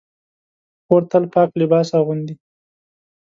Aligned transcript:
خور 0.85 1.01
تل 1.11 1.23
پاک 1.33 1.49
لباس 1.61 1.87
اغوندي. 1.97 2.35